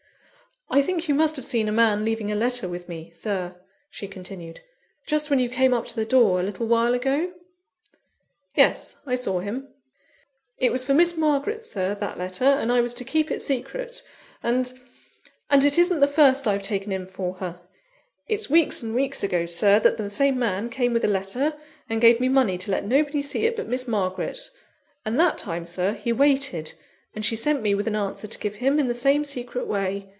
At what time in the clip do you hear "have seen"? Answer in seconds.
1.35-1.67